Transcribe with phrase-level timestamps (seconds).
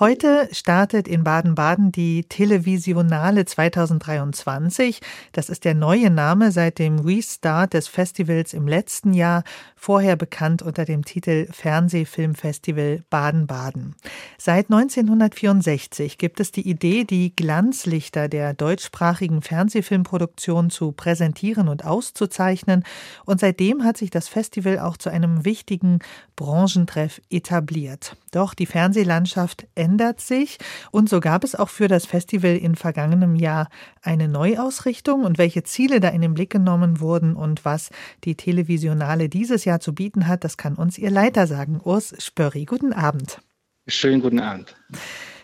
[0.00, 5.00] Heute startet in Baden-Baden die Televisionale 2023.
[5.32, 9.44] Das ist der neue Name seit dem Restart des Festivals im letzten Jahr,
[9.76, 13.94] vorher bekannt unter dem Titel Fernsehfilmfestival Baden-Baden.
[14.38, 22.84] Seit 1964 gibt es die Idee, die Glanzlichter der deutschsprachigen Fernsehfilmproduktion zu präsentieren und auszuzeichnen.
[23.26, 25.98] Und seitdem hat sich das Festival auch zu einem wichtigen
[26.34, 28.16] Branchentreff etabliert.
[28.30, 30.58] Doch die Fernsehlandschaft ändert sich
[30.92, 33.68] und so gab es auch für das Festival in vergangenem Jahr
[34.00, 37.90] eine Neuausrichtung und welche Ziele da in den Blick genommen wurden und was
[38.22, 41.80] die Televisionale dieses Jahr zu bieten hat, das kann uns ihr Leiter sagen.
[41.82, 43.40] Urs Spörri, guten Abend.
[43.88, 44.76] Schönen guten Abend.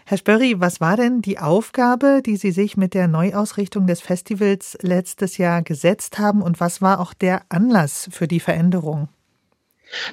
[0.06, 4.78] Herr Spörri, was war denn die Aufgabe, die Sie sich mit der Neuausrichtung des Festivals
[4.80, 9.08] letztes Jahr gesetzt haben und was war auch der Anlass für die Veränderung?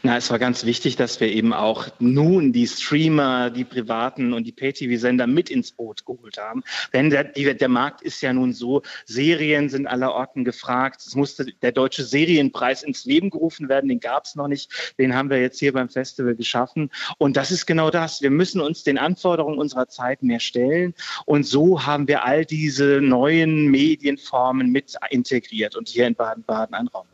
[0.04, 4.46] Na, es war ganz wichtig, dass wir eben auch nun die Streamer, die privaten und
[4.46, 6.64] die Pay-TV-Sender mit ins Boot geholt haben.
[6.94, 11.02] Denn der, der Markt ist ja nun so, Serien sind aller Orten gefragt.
[11.06, 14.94] Es musste der deutsche Serienpreis ins Leben gerufen werden, den gab es noch nicht.
[14.98, 16.90] Den haben wir jetzt hier beim Festival geschaffen.
[17.18, 18.22] Und das ist genau das.
[18.22, 20.94] Wir müssen uns den Anforderungen unserer Zeit mehr stellen.
[21.26, 26.88] Und so haben wir all diese neuen Medienformen mit integriert und hier in Baden-Baden einen
[26.88, 27.08] Raum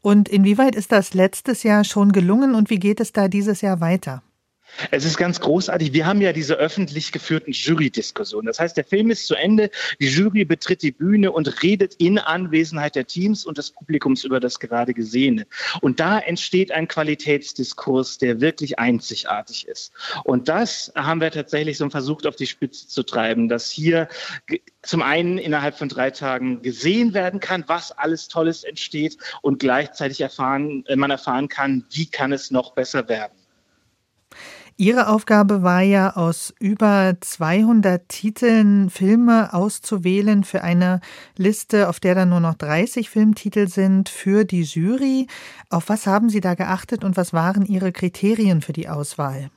[0.00, 3.80] und inwieweit ist das letztes Jahr schon gelungen und wie geht es da dieses Jahr
[3.80, 4.22] weiter?
[4.90, 5.92] Es ist ganz großartig.
[5.92, 8.46] Wir haben ja diese öffentlich geführten Jury-Diskussionen.
[8.46, 9.70] Das heißt, der Film ist zu Ende,
[10.00, 14.40] die Jury betritt die Bühne und redet in Anwesenheit der Teams und des Publikums über
[14.40, 15.46] das gerade Gesehene.
[15.80, 19.92] Und da entsteht ein Qualitätsdiskurs, der wirklich einzigartig ist.
[20.24, 24.08] Und das haben wir tatsächlich so versucht, auf die Spitze zu treiben, dass hier
[24.82, 30.20] zum einen innerhalb von drei Tagen gesehen werden kann, was alles Tolles entsteht und gleichzeitig
[30.20, 33.41] erfahren, man erfahren kann, wie kann es noch besser werden.
[34.76, 41.00] Ihre Aufgabe war ja, aus über 200 Titeln Filme auszuwählen für eine
[41.36, 45.26] Liste, auf der dann nur noch 30 Filmtitel sind für die Jury.
[45.70, 49.50] Auf was haben Sie da geachtet und was waren Ihre Kriterien für die Auswahl?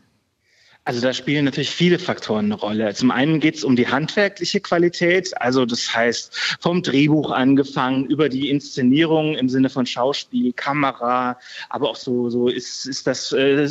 [0.88, 2.94] Also da spielen natürlich viele Faktoren eine Rolle.
[2.94, 8.30] Zum einen geht es um die handwerkliche Qualität, also das heißt vom Drehbuch angefangen über
[8.30, 13.68] die Inszenierung im Sinne von Schauspiel, Kamera, aber auch so so ist ist das äh,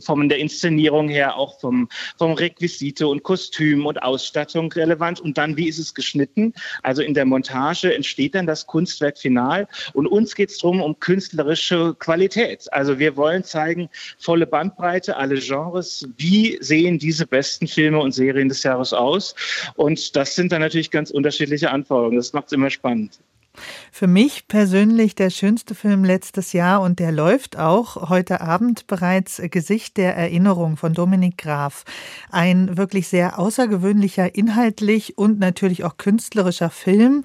[0.00, 5.56] von der Inszenierung her auch vom vom Requisite und Kostüm und Ausstattung relevant und dann
[5.56, 6.52] wie ist es geschnitten?
[6.82, 11.00] Also in der Montage entsteht dann das Kunstwerk final und uns geht es darum um
[11.00, 12.70] künstlerische Qualität.
[12.74, 13.88] Also wir wollen zeigen
[14.18, 19.34] volle Bandbreite, alle Genres, wie wie sehen diese besten Filme und Serien des Jahres aus?
[19.76, 22.16] Und das sind dann natürlich ganz unterschiedliche Anforderungen.
[22.16, 23.20] Das macht es immer spannend.
[23.92, 29.42] Für mich persönlich der schönste Film letztes Jahr und der läuft auch heute Abend bereits
[29.50, 31.84] Gesicht der Erinnerung von Dominik Graf.
[32.30, 37.24] Ein wirklich sehr außergewöhnlicher, inhaltlich und natürlich auch künstlerischer Film,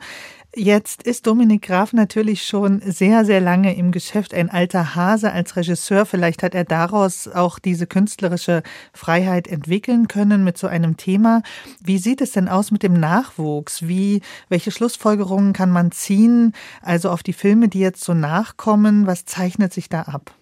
[0.60, 5.56] Jetzt ist Dominik Graf natürlich schon sehr, sehr lange im Geschäft, ein alter Hase als
[5.56, 6.08] Regisseur.
[6.08, 11.44] Vielleicht hat er daraus auch diese künstlerische Freiheit entwickeln können mit so einem Thema.
[11.80, 13.88] Wie sieht es denn aus mit dem Nachwuchs?
[13.88, 16.54] Wie, welche Schlussfolgerungen kann man ziehen?
[16.82, 20.37] Also auf die Filme, die jetzt so nachkommen, was zeichnet sich da ab?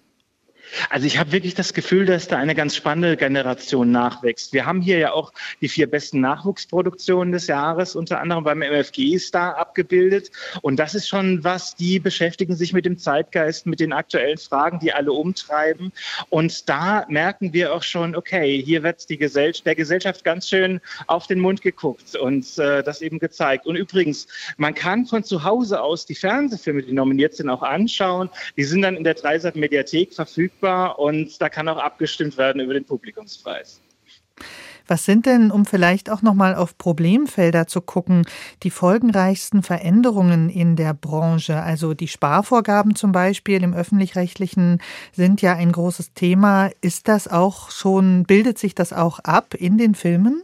[0.89, 4.53] Also ich habe wirklich das Gefühl, dass da eine ganz spannende Generation nachwächst.
[4.53, 5.31] Wir haben hier ja auch
[5.61, 10.31] die vier besten Nachwuchsproduktionen des Jahres, unter anderem beim MFG Star abgebildet.
[10.61, 14.79] Und das ist schon was, die beschäftigen sich mit dem Zeitgeist, mit den aktuellen Fragen,
[14.79, 15.91] die alle umtreiben.
[16.29, 20.81] Und da merken wir auch schon, okay, hier wird die Gesell der Gesellschaft ganz schön
[21.07, 23.67] auf den Mund geguckt und äh, das eben gezeigt.
[23.67, 28.29] Und übrigens, man kann von zu Hause aus die Fernsehfilme, die nominiert sind, auch anschauen.
[28.57, 32.61] Die sind dann in der Dreisat Mediathek verfügbar verfügbar und da kann auch abgestimmt werden
[32.61, 33.81] über den Publikumspreis.
[34.87, 38.23] Was sind denn, um vielleicht auch noch mal auf Problemfelder zu gucken,
[38.61, 41.59] die folgenreichsten Veränderungen in der Branche?
[41.59, 44.79] Also die Sparvorgaben zum Beispiel im öffentlich-rechtlichen
[45.11, 46.69] sind ja ein großes Thema.
[46.81, 50.43] Ist das auch schon, bildet sich das auch ab in den Filmen?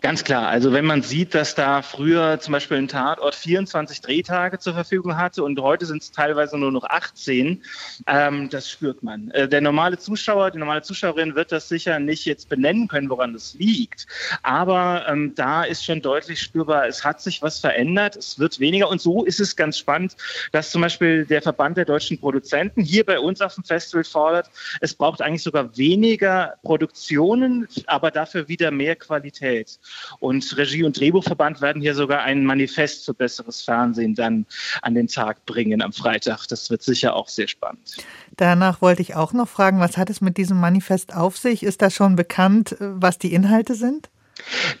[0.00, 0.46] Ganz klar.
[0.46, 5.16] Also wenn man sieht, dass da früher zum Beispiel ein Tatort 24 Drehtage zur Verfügung
[5.16, 7.64] hatte und heute sind es teilweise nur noch 18,
[8.06, 9.32] ähm, das spürt man.
[9.32, 13.32] Äh, der normale Zuschauer, die normale Zuschauerin wird das sicher nicht jetzt benennen können, woran
[13.32, 14.06] das liegt.
[14.44, 18.88] Aber ähm, da ist schon deutlich spürbar, es hat sich was verändert, es wird weniger.
[18.88, 20.16] Und so ist es ganz spannend,
[20.52, 24.48] dass zum Beispiel der Verband der deutschen Produzenten hier bei uns auf dem Festival fordert,
[24.80, 29.80] es braucht eigentlich sogar weniger Produktionen, aber dafür wieder mehr Qualität.
[30.18, 34.46] Und Regie- und Drehbuchverband werden hier sogar ein Manifest für besseres Fernsehen dann
[34.82, 36.46] an den Tag bringen am Freitag.
[36.48, 37.96] Das wird sicher auch sehr spannend.
[38.36, 41.62] Danach wollte ich auch noch fragen, was hat es mit diesem Manifest auf sich?
[41.62, 44.10] Ist da schon bekannt, was die Inhalte sind?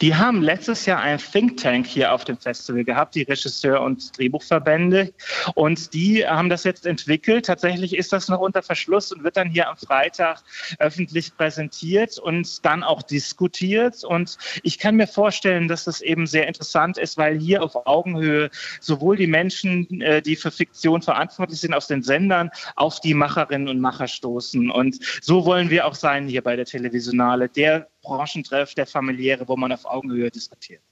[0.00, 4.16] Die haben letztes Jahr ein Think Tank hier auf dem Festival gehabt, die Regisseur- und
[4.16, 5.12] Drehbuchverbände.
[5.54, 7.46] Und die haben das jetzt entwickelt.
[7.46, 10.42] Tatsächlich ist das noch unter Verschluss und wird dann hier am Freitag
[10.78, 14.04] öffentlich präsentiert und dann auch diskutiert.
[14.04, 18.50] Und ich kann mir vorstellen, dass das eben sehr interessant ist, weil hier auf Augenhöhe
[18.80, 23.68] sowohl die Menschen, äh, die für Fiktion verantwortlich sind aus den Sendern, auf die Macherinnen
[23.68, 24.70] und Macher stoßen.
[24.70, 27.48] Und so wollen wir auch sein hier bei der Televisionale.
[27.48, 30.82] Der Branchentreff, der familiäre, wo man auf Augenhöhe diskutiert.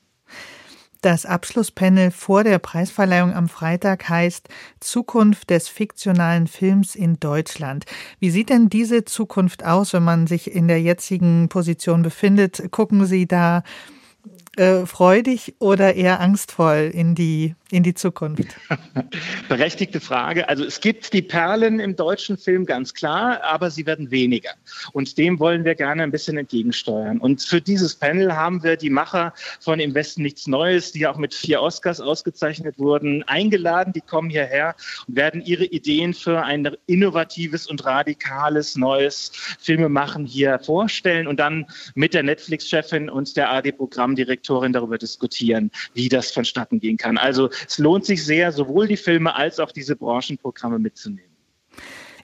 [1.03, 4.49] Das Abschlusspanel vor der Preisverleihung am Freitag heißt
[4.81, 7.85] Zukunft des fiktionalen Films in Deutschland.
[8.19, 12.73] Wie sieht denn diese Zukunft aus, wenn man sich in der jetzigen Position befindet?
[12.73, 13.63] Gucken Sie da
[14.57, 18.57] äh, freudig oder eher angstvoll in die, in die Zukunft?
[19.49, 20.49] Berechtigte Frage.
[20.49, 24.51] Also es gibt die Perlen im deutschen Film ganz klar, aber sie werden weniger.
[24.93, 27.19] Und dem wollen wir gerne ein bisschen entgegensteuern.
[27.19, 31.19] Und für dieses Panel haben wir die Macher von Im Westen nichts Neues, die auch
[31.19, 33.93] mit vier Oscars ausgezeichnet wurden, eingeladen.
[33.93, 34.75] Die kommen hierher
[35.07, 39.31] und werden ihre Ideen für ein innovatives und radikales neues
[39.61, 46.09] Filmemachen hier vorstellen und dann mit der Netflix-Chefin und der AD-Programmdirektorin Direktorin darüber diskutieren, wie
[46.09, 47.19] das vonstatten gehen kann.
[47.19, 51.31] Also es lohnt sich sehr, sowohl die Filme als auch diese Branchenprogramme mitzunehmen.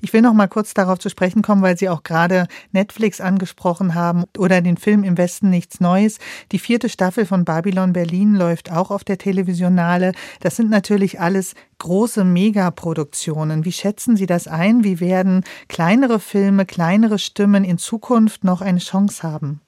[0.04, 3.94] Ich will noch mal kurz darauf zu sprechen kommen, weil Sie auch gerade Netflix angesprochen
[3.94, 6.18] haben oder den Film Im Westen nichts Neues.
[6.50, 10.10] Die vierte Staffel von Babylon Berlin läuft auch auf der Televisionale.
[10.40, 13.64] Das sind natürlich alles große Megaproduktionen.
[13.64, 14.82] Wie schätzen Sie das ein?
[14.82, 19.60] Wie werden kleinere Filme, kleinere Stimmen in Zukunft noch eine Chance haben?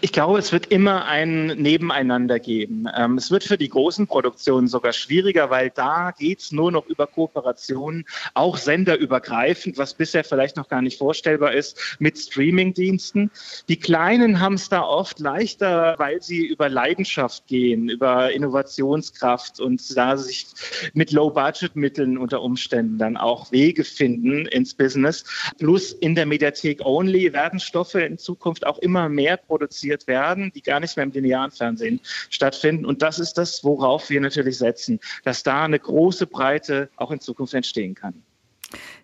[0.00, 2.86] Ich glaube, es wird immer ein Nebeneinander geben.
[2.96, 6.86] Ähm, es wird für die großen Produktionen sogar schwieriger, weil da geht es nur noch
[6.86, 8.04] über Kooperationen,
[8.34, 13.30] auch senderübergreifend, was bisher vielleicht noch gar nicht vorstellbar ist, mit Streamingdiensten.
[13.68, 19.96] Die Kleinen haben es da oft leichter, weil sie über Leidenschaft gehen, über Innovationskraft und
[19.96, 20.46] da sich
[20.94, 25.24] mit Low-Budget-Mitteln unter Umständen dann auch Wege finden ins Business.
[25.58, 30.52] Plus in der Mediathek Only werden Stoffe in Zukunft auch immer mehr produziert produziert werden,
[30.54, 32.00] die gar nicht mehr im linearen Fernsehen
[32.30, 32.86] stattfinden.
[32.86, 37.20] Und das ist das, worauf wir natürlich setzen, dass da eine große Breite auch in
[37.20, 38.22] Zukunft entstehen kann.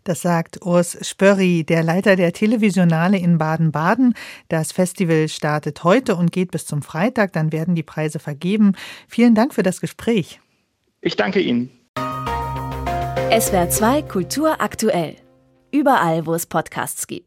[0.05, 4.15] Das sagt Urs Spörri, der Leiter der Televisionale in Baden-Baden.
[4.49, 7.35] Das Festival startet heute und geht bis zum Freitag.
[7.35, 8.73] Dann werden die Preise vergeben.
[9.09, 10.41] Vielen Dank für das Gespräch.
[11.03, 11.71] Ich danke Ihnen.
[13.31, 15.17] SWR 2 Kultur aktuell.
[15.71, 17.27] Überall, wo es Podcasts gibt.